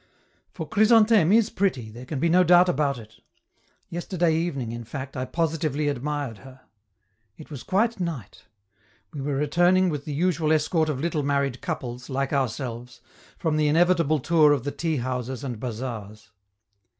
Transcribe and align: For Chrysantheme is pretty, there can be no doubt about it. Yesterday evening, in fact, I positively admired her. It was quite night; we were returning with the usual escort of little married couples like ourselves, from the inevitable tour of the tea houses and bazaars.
For 0.49 0.67
Chrysantheme 0.67 1.31
is 1.31 1.51
pretty, 1.51 1.91
there 1.91 2.07
can 2.07 2.19
be 2.19 2.27
no 2.27 2.43
doubt 2.43 2.67
about 2.67 2.97
it. 2.97 3.19
Yesterday 3.87 4.33
evening, 4.35 4.71
in 4.71 4.83
fact, 4.83 5.15
I 5.15 5.25
positively 5.25 5.87
admired 5.89 6.39
her. 6.39 6.61
It 7.37 7.51
was 7.51 7.61
quite 7.61 7.99
night; 7.99 8.45
we 9.13 9.21
were 9.21 9.35
returning 9.35 9.89
with 9.89 10.05
the 10.05 10.13
usual 10.13 10.51
escort 10.53 10.89
of 10.89 10.99
little 10.99 11.21
married 11.21 11.61
couples 11.61 12.09
like 12.09 12.33
ourselves, 12.33 13.01
from 13.37 13.57
the 13.57 13.67
inevitable 13.67 14.17
tour 14.17 14.53
of 14.53 14.63
the 14.63 14.71
tea 14.71 14.97
houses 14.97 15.43
and 15.43 15.59
bazaars. 15.59 16.31